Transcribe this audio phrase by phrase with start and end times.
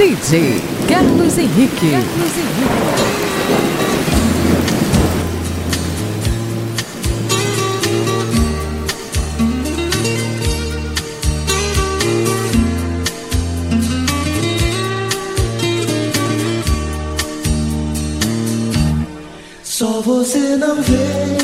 [0.00, 1.90] DJ Carlos Henrique.
[1.90, 3.20] Carlos Henrique.
[19.62, 21.39] Só você não vê.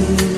[0.00, 0.29] see.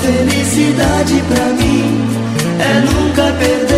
[0.00, 2.08] felicidade pra mim
[2.60, 3.75] é nunca perder.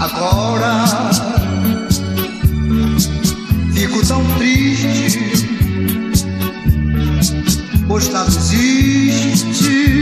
[0.00, 0.84] agora.
[3.74, 5.20] Fico tão triste,
[7.86, 9.98] pois nada existe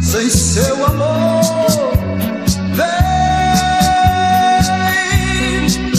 [0.00, 1.42] sem seu amor.
[2.74, 2.86] Vem,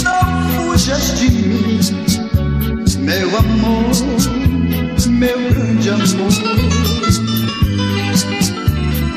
[0.03, 1.79] não fujas de mim,
[2.99, 3.91] meu amor,
[5.09, 6.31] meu grande amor.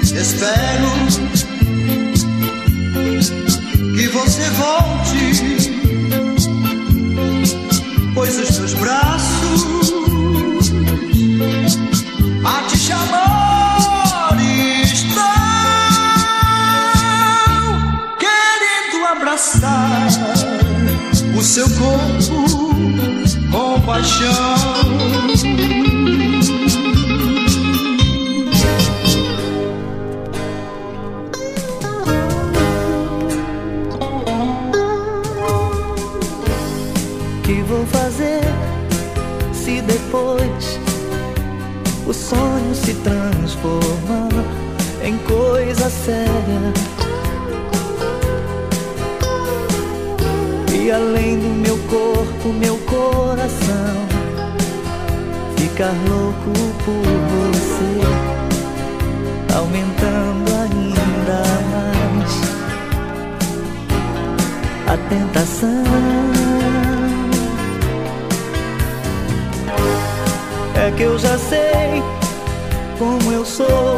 [0.02, 0.93] Espero
[4.64, 5.70] volte,
[8.14, 9.92] pois os meus braços
[12.44, 14.36] a te chamar
[14.82, 15.24] estão
[18.18, 20.08] querendo abraçar
[21.36, 22.74] o seu corpo
[23.50, 24.83] com paixão.
[43.04, 44.44] Transformar
[45.02, 46.72] em coisa séria?
[50.72, 54.14] E além do meu corpo, meu coração
[55.74, 56.52] ficar louco
[56.84, 57.92] por você,
[59.56, 61.42] aumentando ainda
[61.72, 62.32] mais
[64.86, 65.84] a tentação.
[70.76, 72.02] É que eu já sei
[73.04, 73.96] como eu sou,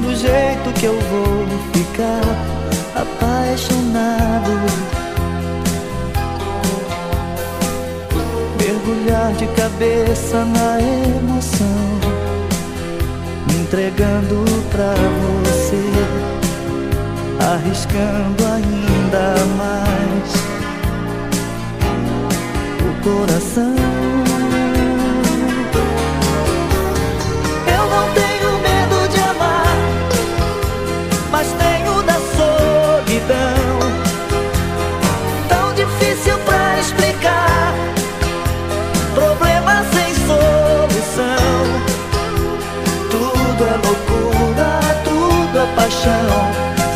[0.00, 2.22] do jeito que eu vou ficar
[2.94, 4.52] apaixonado.
[8.60, 11.82] Mergulhar de cabeça na emoção,
[13.48, 14.94] me entregando pra
[15.42, 15.84] você,
[17.52, 20.28] arriscando ainda mais
[22.80, 24.05] o coração.
[43.56, 46.28] Tudo é loucura, tudo é paixão,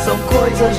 [0.05, 0.77] são coisas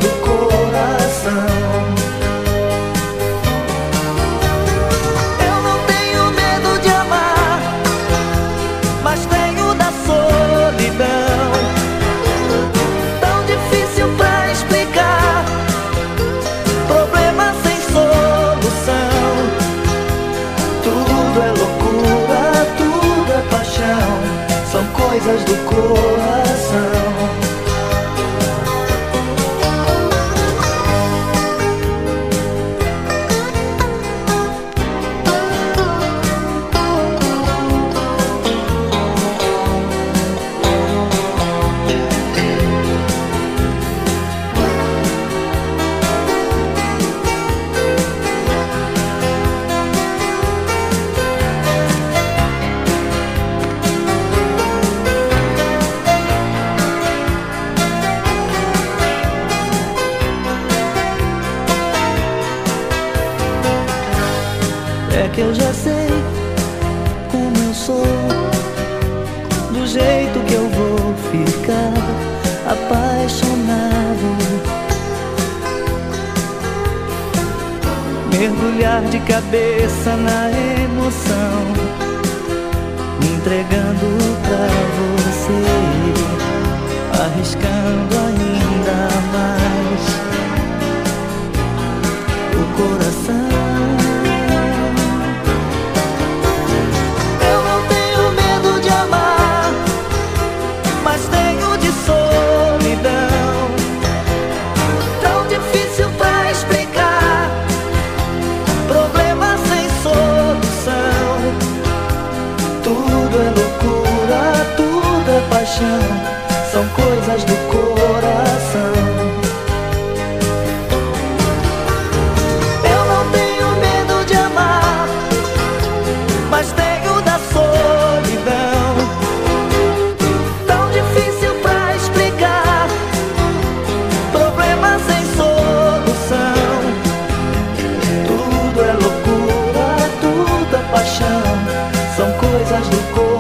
[142.53, 143.32] coisas do coração.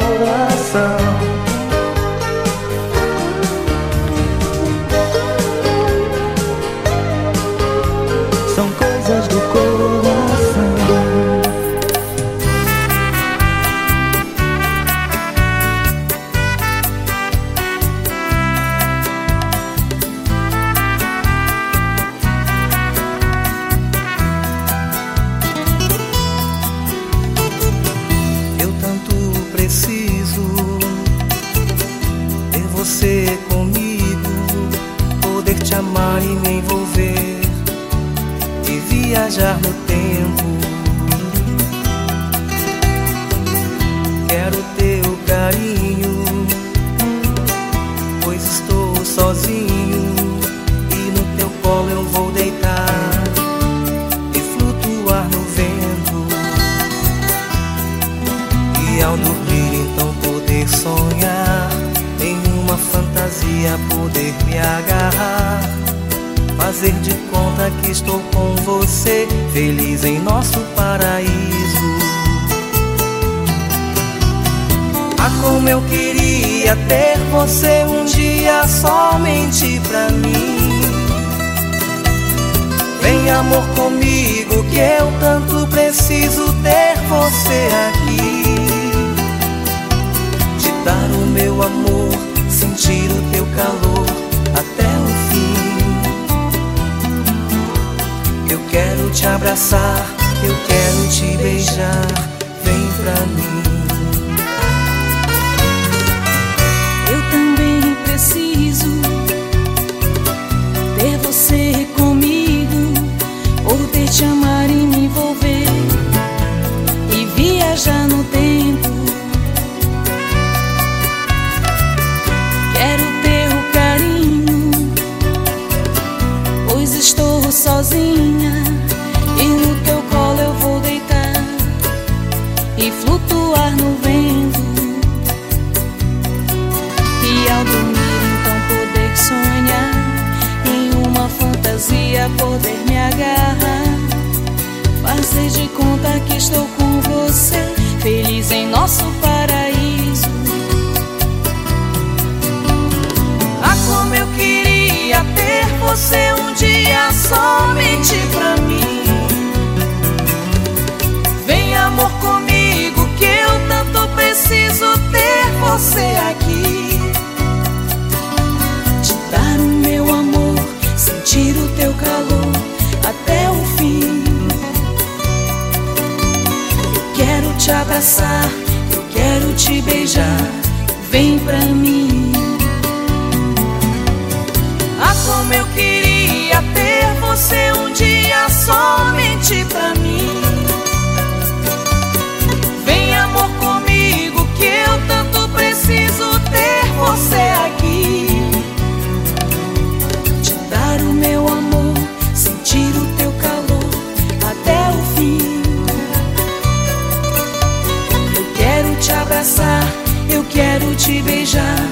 [211.52, 211.91] já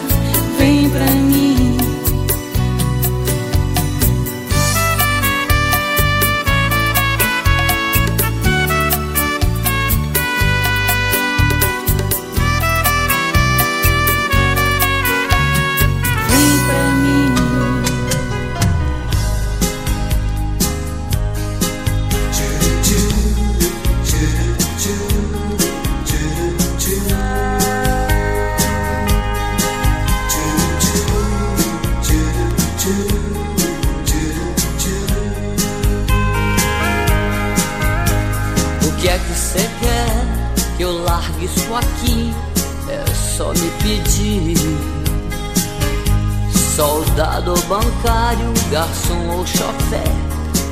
[47.20, 50.04] soldado ou bancário, garçom ou chofé,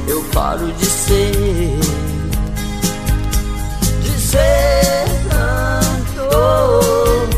[0.07, 1.79] eu paro de ser,
[4.01, 7.29] de ser cantor.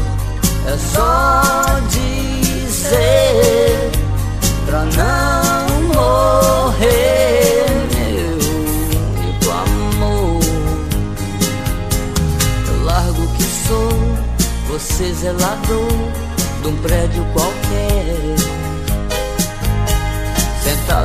[0.64, 1.42] É só
[1.88, 3.90] dizer
[4.66, 8.38] pra não morrer, meu
[9.18, 10.40] único amor.
[12.68, 13.90] Eu largo que sou,
[14.68, 15.98] você zelador
[16.62, 18.49] de um prédio qualquer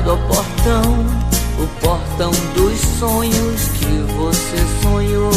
[0.06, 1.06] colado ao portão,
[1.60, 5.32] o portão dos sonhos que você sonhou.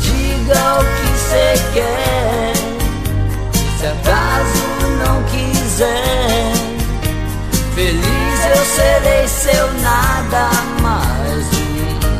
[0.00, 2.52] Diga o que você quer,
[3.78, 4.62] se acaso
[5.04, 6.52] não quiser.
[7.74, 11.46] Feliz eu serei seu nada mais,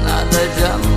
[0.05, 0.90] nada de amor.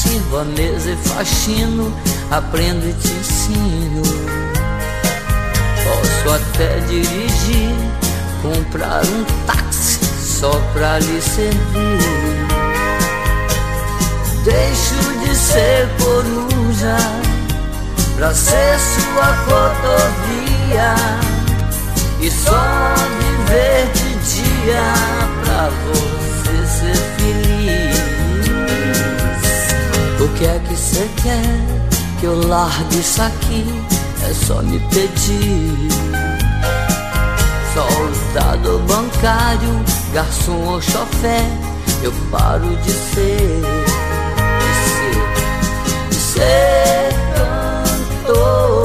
[0.00, 1.94] sirvo a mesa é e faxino,
[2.30, 4.02] aprendo e te ensino.
[5.84, 7.74] Posso até dirigir,
[8.40, 12.00] comprar um táxi só pra lhe servir.
[14.44, 16.96] Deixo de ser coruja
[18.16, 20.94] pra ser sua cotovia
[22.20, 24.94] e só viver de dia
[25.44, 27.39] pra você ser feliz.
[30.20, 33.64] O que é que você quer que eu largue isso aqui?
[34.22, 35.88] É só me pedir.
[37.72, 41.42] Soldado bancário, garçom ou chofé,
[42.02, 43.62] eu paro de ser,
[44.60, 47.14] de ser, de ser
[48.26, 48.84] cantor.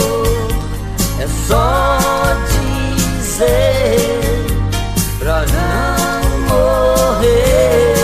[1.19, 1.99] É só
[3.19, 4.45] dizer
[5.19, 7.94] pra não morrer.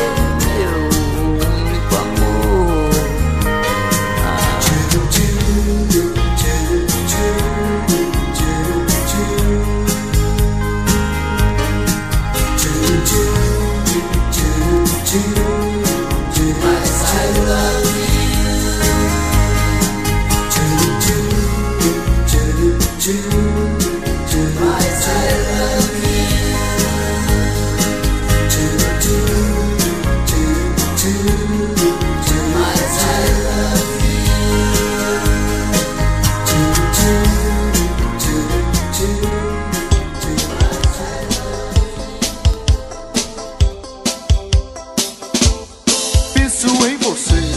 [47.11, 47.50] você.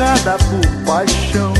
[0.00, 1.59] trocada por paixão.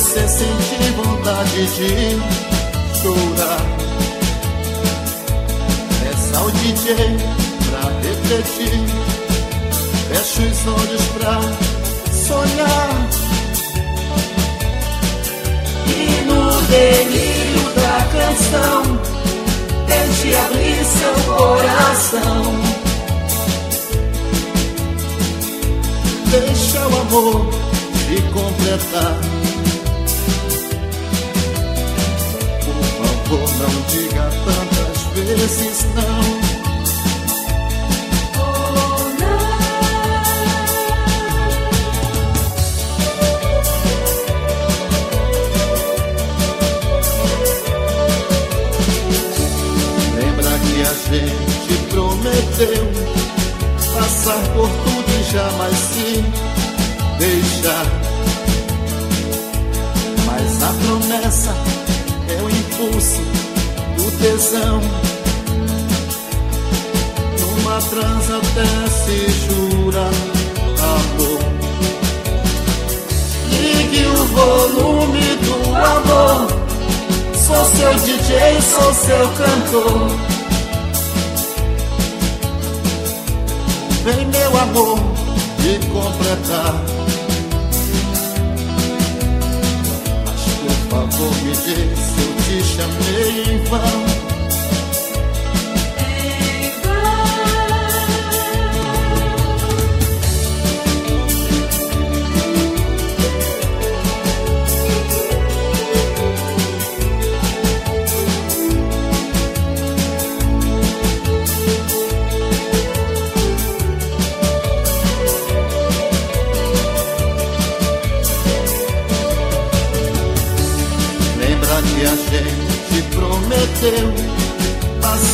[0.00, 2.18] você sentir vontade de
[3.02, 3.60] chorar.
[6.00, 6.96] Peça ao DJ
[7.68, 8.80] pra refletir.
[10.08, 11.40] Fecha os olhos pra
[12.12, 13.08] sonhar.
[15.86, 18.82] E no delírio da canção,
[19.86, 22.80] tente abrir seu coração.
[26.30, 27.50] deixa o amor
[28.06, 29.39] te completar.
[33.30, 36.50] favor, não diga tantas vezes não.
[51.10, 52.86] gente prometeu
[53.94, 56.24] passar por tudo e jamais se
[57.18, 57.86] deixar.
[60.24, 61.79] Mas a promessa
[62.80, 64.80] do tesão.
[67.40, 70.08] Numa transa até se jura
[70.80, 71.40] amor.
[73.50, 76.48] Ligue o volume do amor.
[77.34, 80.10] Sou seu DJ, sou seu cantor.
[84.04, 84.98] Vem, meu amor,
[85.58, 87.00] me completar.
[90.90, 94.19] favor me dê seu te chamei em vão.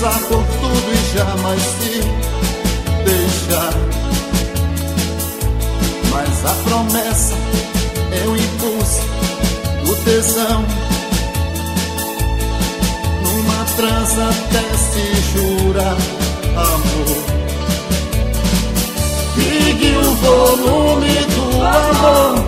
[0.06, 2.00] passar por tudo e jamais se
[3.04, 3.72] deixar.
[6.10, 7.34] Mas a promessa
[8.12, 9.00] é o impulso
[9.84, 10.64] do tesão.
[13.22, 15.96] Numa trança até se jurar
[16.56, 17.16] amor.
[19.36, 22.44] Ligue o volume do amor.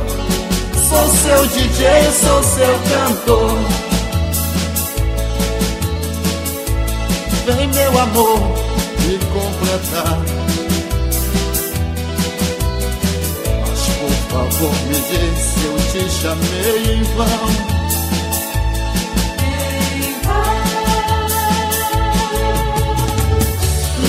[0.88, 3.77] Sou seu DJ, sou seu cantor.
[7.52, 8.40] vem, meu amor,
[9.00, 10.18] me completar.
[13.61, 17.48] Mas por favor, me diz se eu te chamei em vão.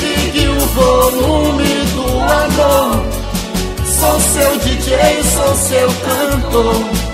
[0.02, 3.06] Ligue o volume do amor.
[3.86, 7.10] Sou seu DJ, sou seu cantor.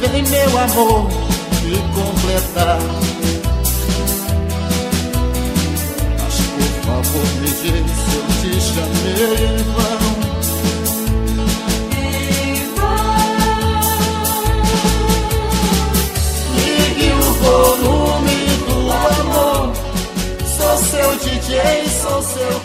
[0.00, 1.17] Vem, meu amor,
[2.28, 2.78] completar.
[6.22, 10.02] Mas por favor me diz se eu te chamei em vão.
[16.54, 19.72] Ligue o volume do amor.
[20.56, 21.52] Sou seu DJ,
[22.02, 22.57] sou seu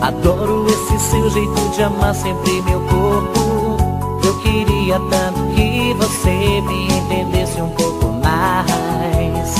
[0.00, 3.76] Adoro esse seu jeito de amar sempre meu corpo.
[4.24, 9.54] Eu queria tanto que você me entendesse um pouco mais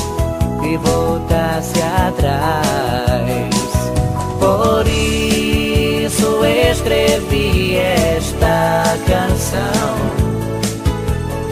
[0.62, 3.50] e voltasse atrás.
[4.38, 9.96] Por isso escrevi esta canção.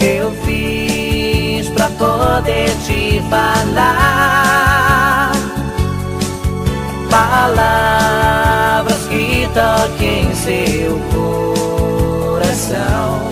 [0.00, 4.67] Eu fiz pra poder te falar
[7.10, 10.98] palavras que toquem seu
[12.32, 13.28] coração.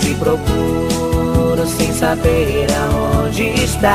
[0.00, 3.88] Te procuro sem saber aonde estás.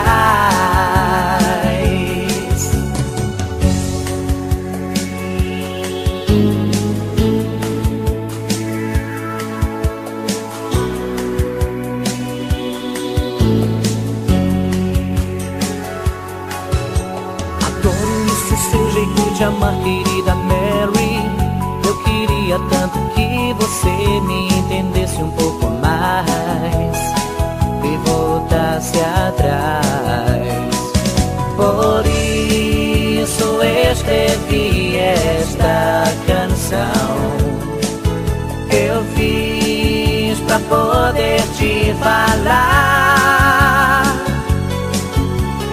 [42.03, 42.83] falar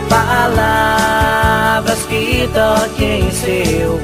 [0.08, 4.00] palavras que toquem seu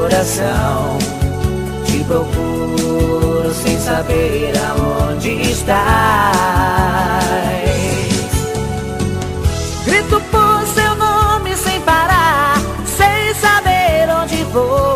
[0.00, 0.98] coração.
[1.86, 5.78] Te procuro sem saber aonde estás.
[9.86, 14.87] Grito por seu nome sem parar, sem saber onde vou.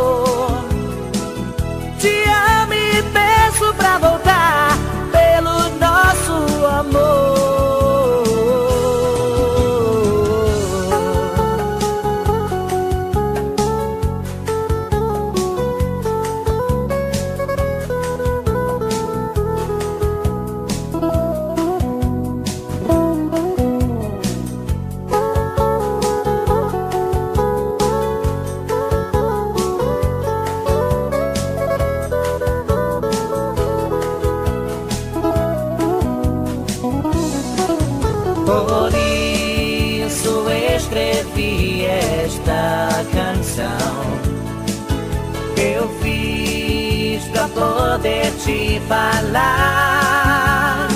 [48.45, 50.89] te falar.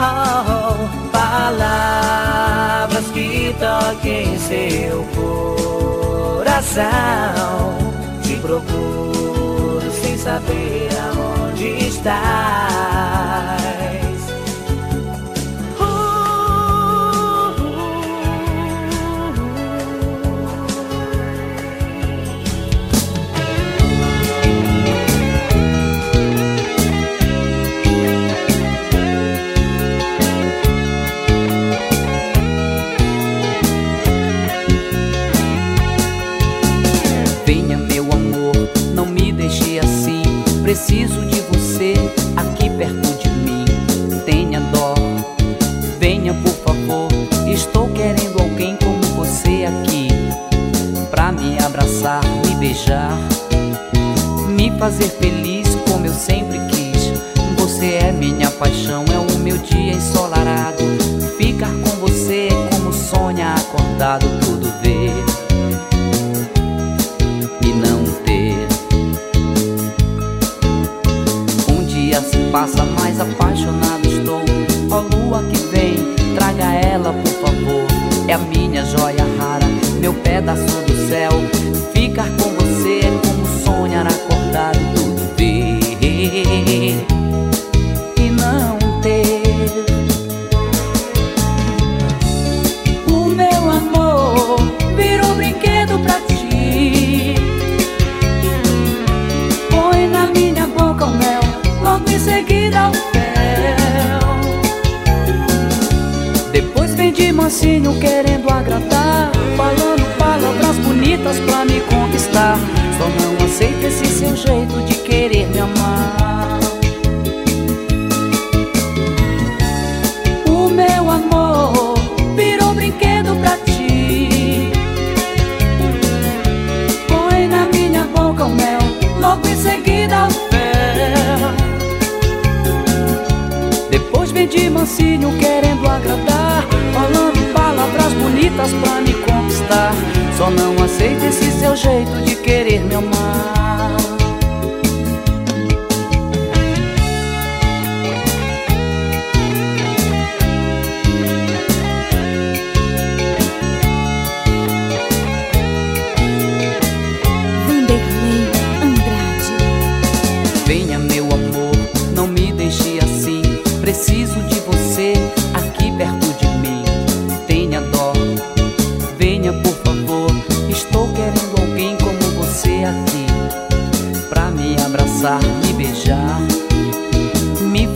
[0.00, 5.04] Oh, oh, palavras que toquem seu
[6.44, 6.86] coração.
[8.22, 12.68] Te procuro sem saber aonde está.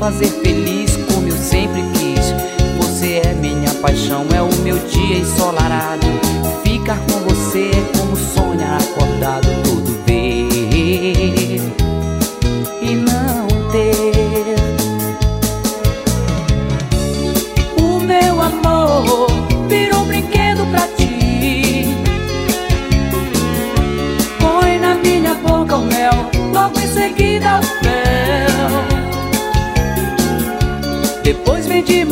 [0.03, 2.35] Fazer feliz como eu sempre quis.
[2.79, 6.05] Você é minha paixão, é o meu dia ensolarado.
[6.65, 9.52] Ficar com você é como sonhar acordado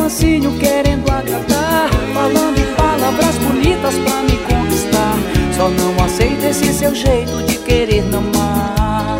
[0.01, 5.15] mansinho querendo agradar, falando em palavras bonitas pra me conquistar.
[5.55, 9.19] Só não aceito esse seu jeito de querer me amar.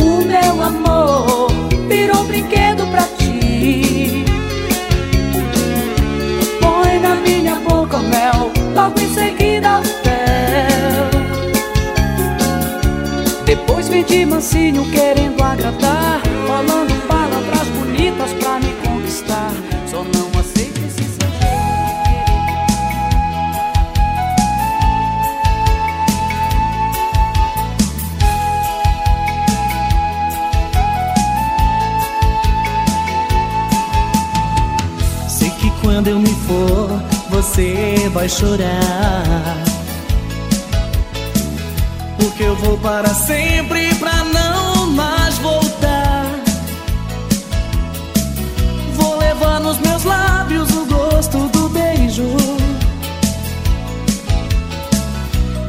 [0.00, 1.50] O meu amor
[1.86, 4.24] virou brinquedo pra ti.
[6.60, 11.10] Põe na minha boca o mel, logo em seguida o fel.
[13.44, 14.90] Depois vem de mansinho
[37.76, 39.64] você vai chorar.
[42.18, 46.26] Porque eu vou para sempre pra não mais voltar.
[48.94, 52.36] Vou levar nos meus lábios o gosto do beijo.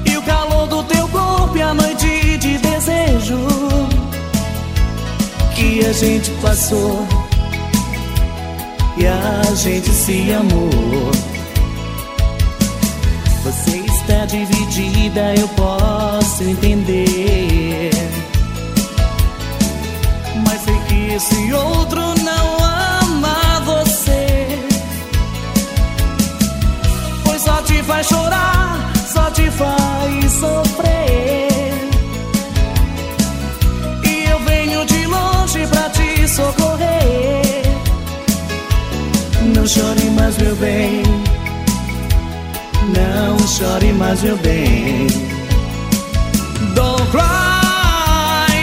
[0.06, 3.38] E o calor do teu corpo e a noite de desejo
[5.56, 7.06] que a gente passou
[8.98, 11.37] e a gente se amou.
[14.28, 17.92] Dividida, eu posso entender.
[20.46, 24.60] Mas sei que esse outro não ama você.
[27.24, 31.74] Pois só te faz chorar, só te faz sofrer.
[34.04, 37.64] E eu venho de longe pra te socorrer.
[39.56, 41.27] Não chore mais, meu bem.
[42.98, 45.08] Não chore mais, meu bem.
[46.74, 48.58] Don't cry,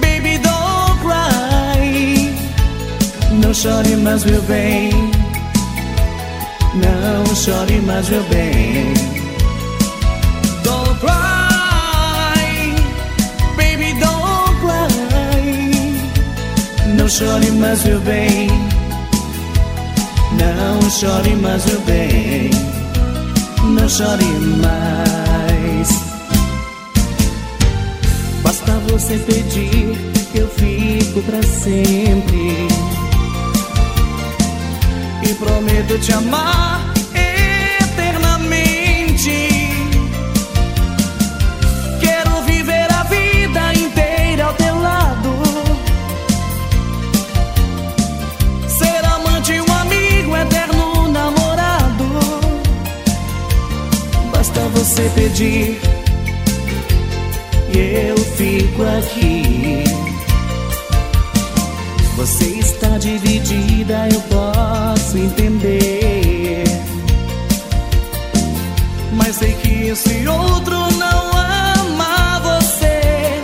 [0.00, 2.32] baby, don't cry.
[3.42, 4.90] Não chore mais, meu bem.
[6.74, 8.94] Não chore mais, meu bem.
[10.62, 12.74] Don't cry,
[13.56, 15.94] baby, don't cry.
[16.96, 18.48] Não chore mais, meu bem.
[20.38, 22.75] Não chore mais, meu bem.
[23.68, 24.24] Não chore
[24.62, 25.88] mais.
[28.42, 29.96] Basta você pedir
[30.32, 32.68] que eu fico pra sempre.
[35.22, 36.85] E prometo te amar
[54.96, 55.78] você pedir
[57.74, 59.84] e eu fico aqui.
[62.16, 66.64] Você está dividida, eu posso entender.
[69.12, 73.42] Mas sei que esse outro não ama você.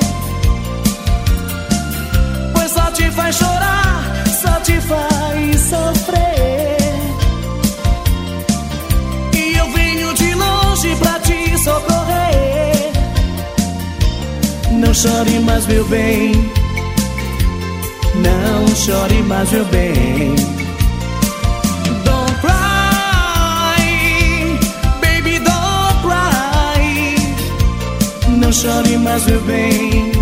[2.54, 5.51] Pois só te faz chorar, só te faz
[14.92, 16.32] Não chore mais, meu bem.
[18.16, 20.34] Não chore mais, meu bem.
[22.04, 22.52] Don't cry,
[25.00, 27.16] baby, don't cry.
[28.36, 30.12] Não chore mais, meu bem.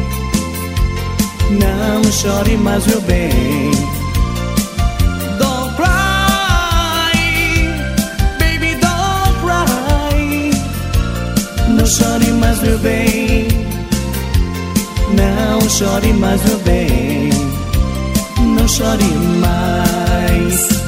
[1.50, 3.72] Não chore mais, meu bem.
[5.36, 7.10] Don't cry,
[8.38, 10.52] baby, don't cry.
[11.70, 13.49] Não chore mais, meu bem.
[15.70, 17.30] Chore mais, meu bem.
[18.56, 19.04] Não chore
[19.40, 20.79] mais.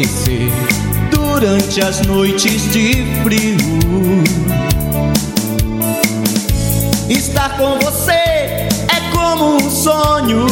[0.00, 0.50] esquecer
[1.10, 3.56] durante as noites de frio.
[7.08, 10.46] Estar com você é como um sonho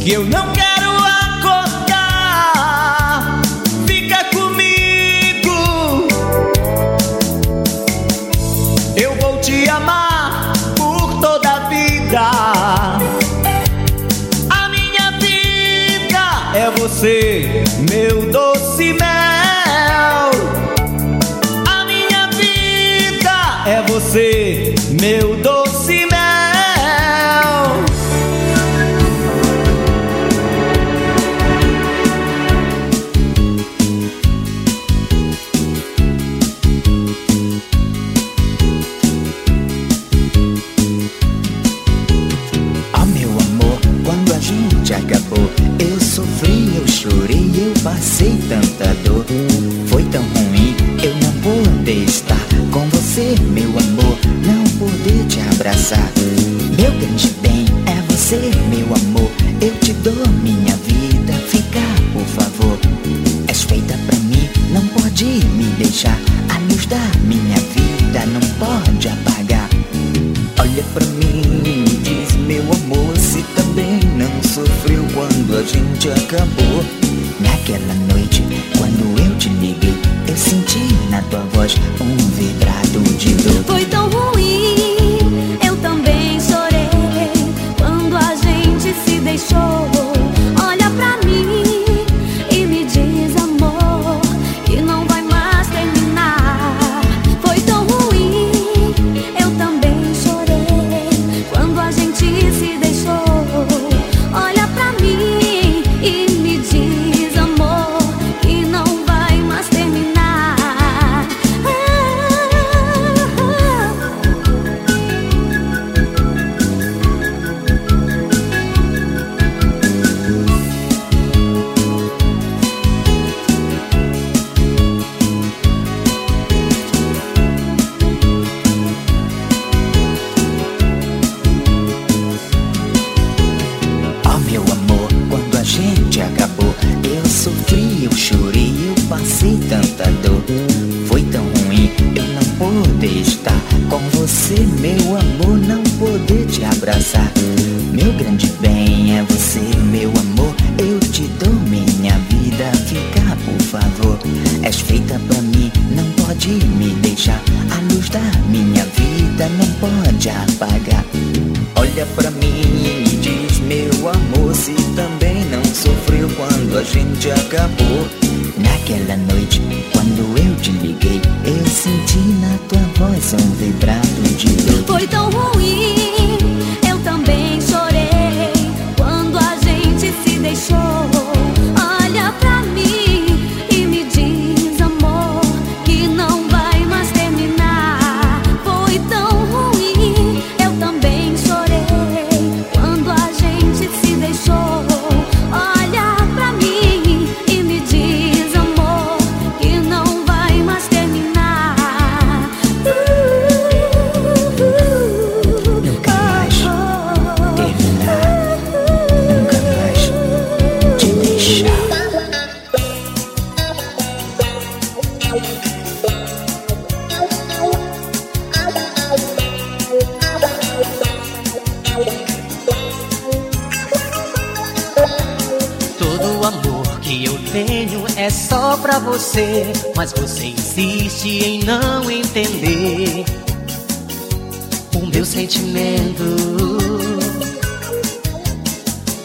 [0.00, 0.52] que eu não
[25.08, 25.57] meu dor.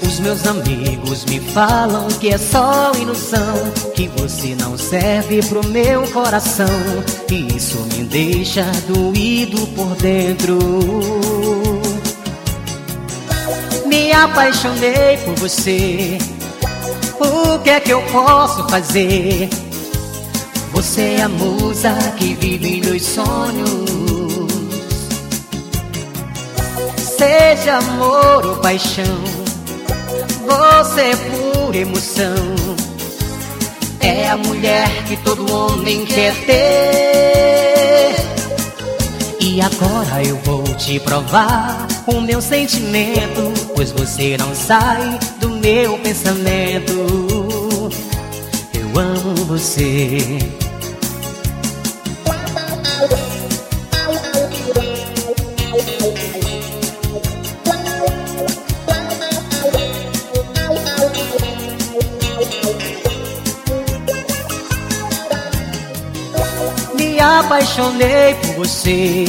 [0.05, 6.03] Os meus amigos me falam que é só ilusão, que você não serve pro meu
[6.11, 6.67] coração,
[7.31, 10.59] e isso me deixa doído por dentro.
[13.85, 16.17] Me apaixonei por você.
[17.19, 19.49] O que é que eu posso fazer?
[20.71, 23.83] Você é a musa que vive em meus sonhos.
[26.97, 29.23] Seja amor ou paixão,
[30.43, 32.35] você é pura emoção.
[33.99, 37.83] É a mulher que todo homem quer ter.
[39.39, 45.97] E agora eu vou te provar o meu sentimento, pois você não sai do meu
[45.99, 46.91] pensamento.
[48.73, 50.62] Eu amo você.
[67.63, 69.25] Apaixonei por você.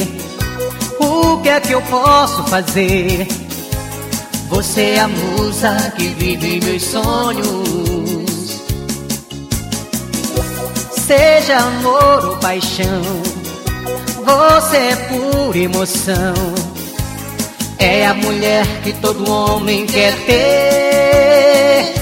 [0.99, 3.27] O que é que eu posso fazer?
[4.49, 8.61] Você é a musa que vive meus sonhos.
[10.91, 13.01] Seja amor ou paixão,
[14.25, 16.33] você é pura emoção.
[17.77, 21.93] É a mulher que todo homem quer ter.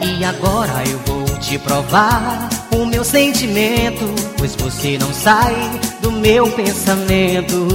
[0.00, 2.57] E agora eu vou te provar
[2.98, 4.04] meu sentimento,
[4.36, 5.54] pois você não sai
[6.02, 7.68] do meu pensamento.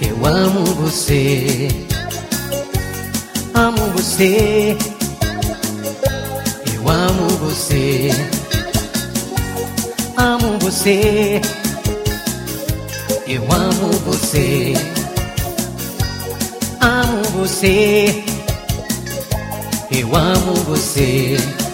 [0.00, 1.66] Eu amo você,
[3.54, 4.76] amo você,
[6.74, 8.10] eu amo você,
[10.16, 11.40] amo você,
[13.26, 14.74] eu amo você,
[16.80, 18.24] amo você,
[19.90, 21.65] eu amo você, amo você,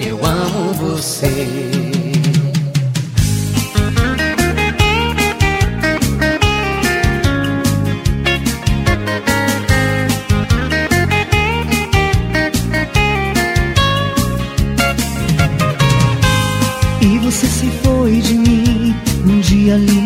[0.00, 1.46] eu amo você.
[17.02, 18.94] E você se foi de mim
[19.26, 20.01] num dia lindo.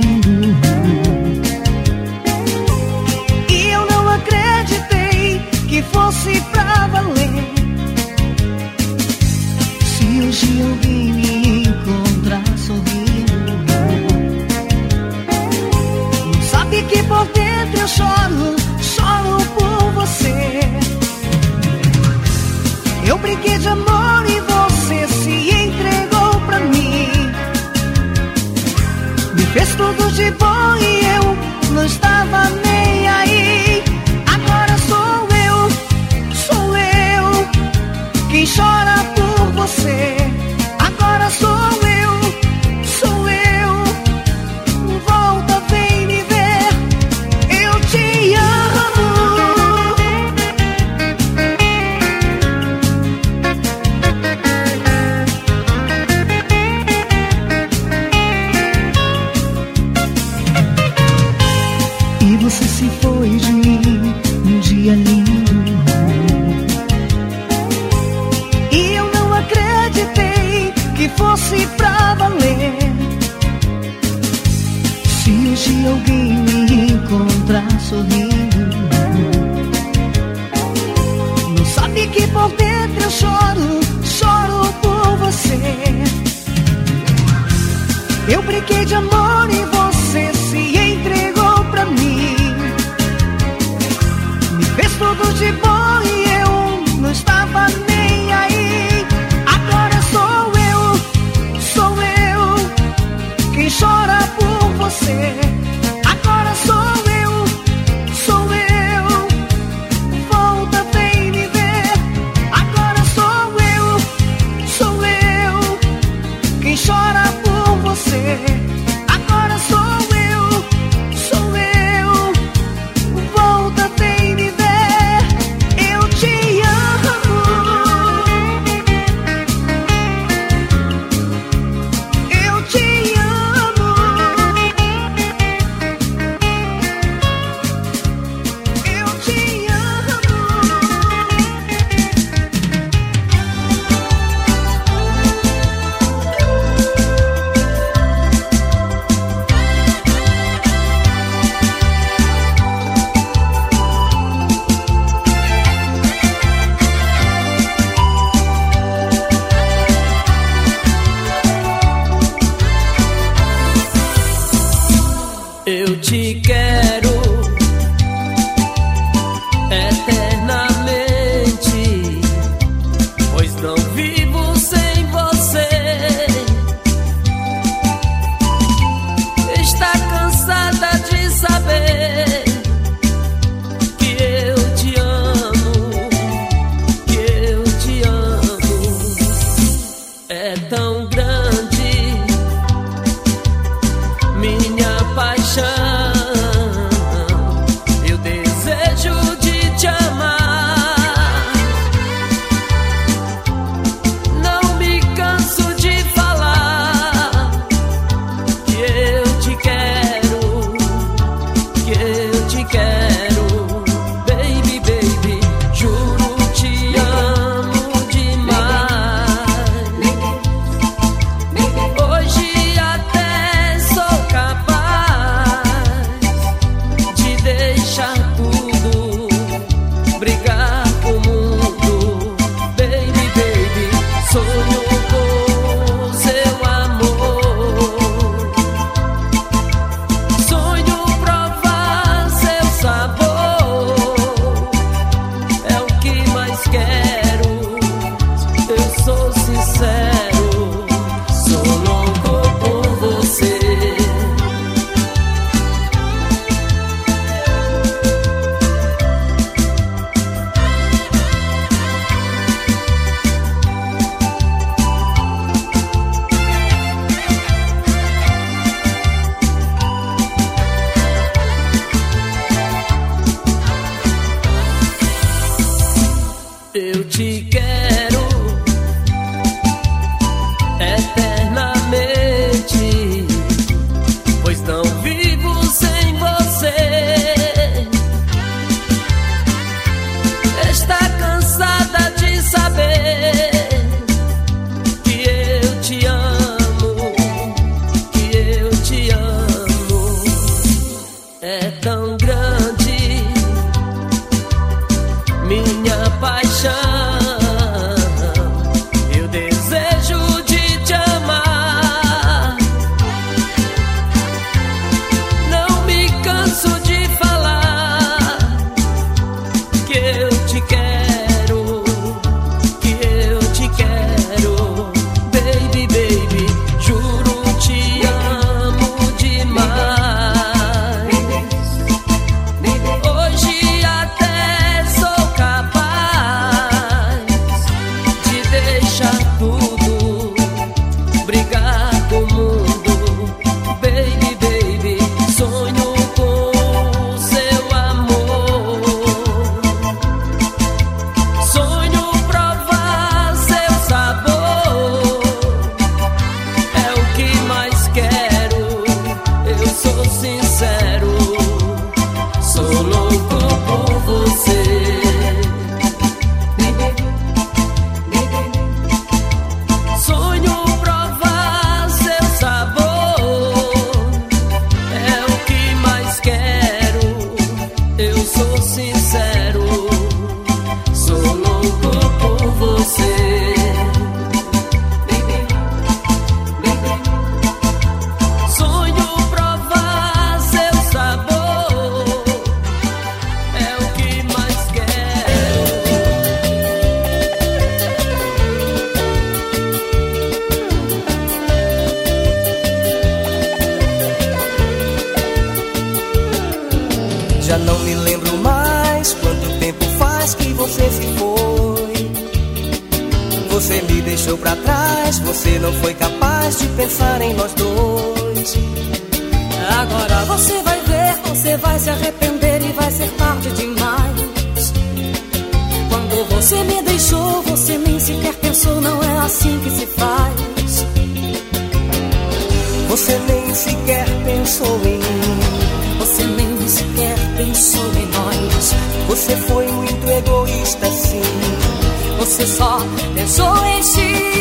[442.47, 442.79] Whoa,
[443.27, 444.36] whoa.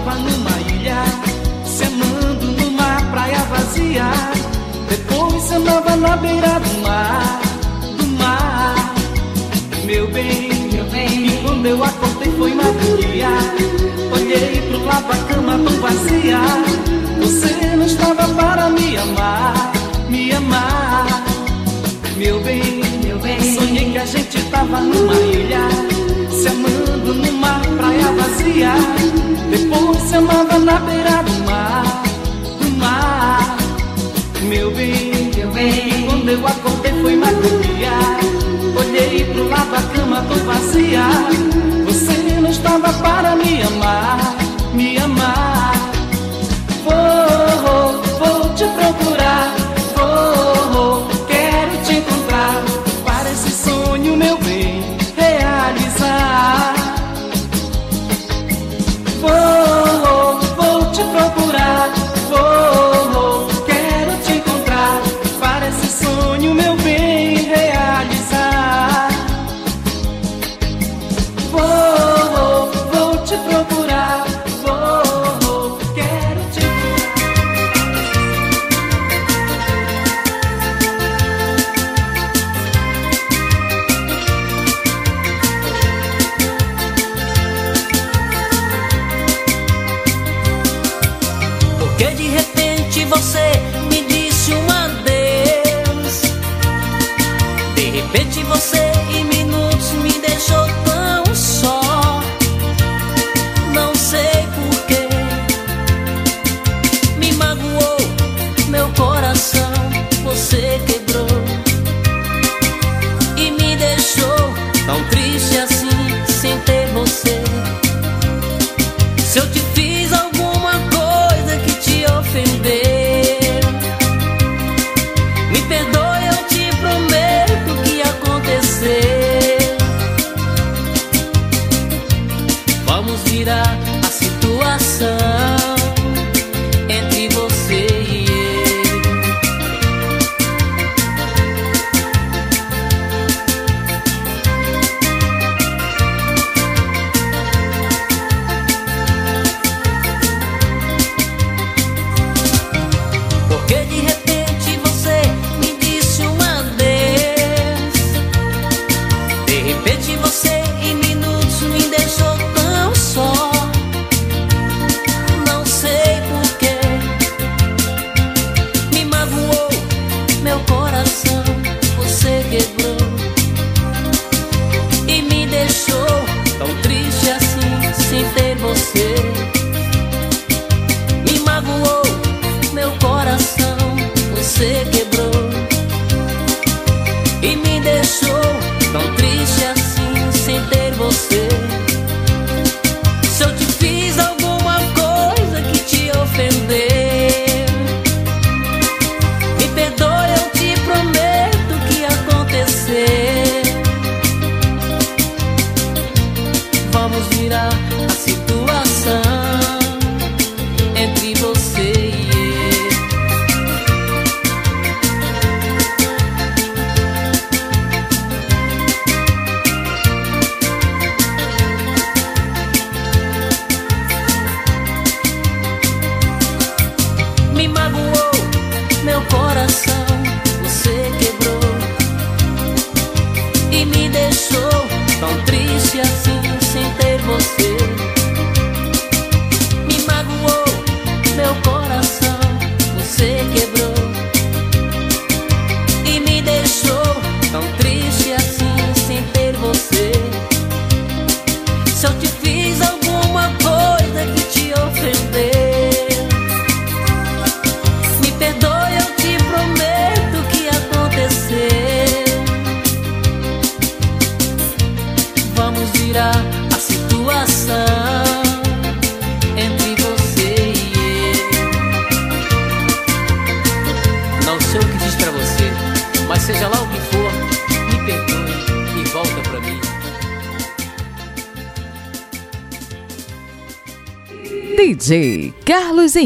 [0.00, 1.04] estava numa ilha,
[1.64, 4.10] se amando numa praia vazia.
[4.88, 7.40] Depois se na beira do mar,
[7.98, 8.94] do mar.
[9.84, 11.26] Meu bem, meu bem.
[11.26, 13.60] E quando eu acordei foi madrugada.
[14.14, 16.40] Olhei pro lado, a cama tão vazia.
[17.20, 19.72] Você não estava para me amar,
[20.08, 21.24] me amar.
[22.16, 23.54] Meu bem, meu bem.
[23.54, 25.68] Sonhei que a gente tava numa ilha,
[26.30, 27.59] se amando numa
[29.50, 32.02] depois se amava na beira do mar,
[32.60, 33.56] do mar.
[34.42, 36.06] Meu bem, meu bem.
[36.06, 37.98] Quando eu acordei foi magoia.
[38.78, 41.04] Olhei pro lado, a cama tão vazia.
[41.84, 44.36] Você não estava para me amar,
[44.74, 45.72] me amar.
[46.84, 49.59] Vou, vou te procurar.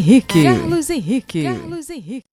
[0.05, 0.43] Henrique.
[0.45, 1.43] Carlos Henrique.
[1.45, 2.27] Carlos Henrique.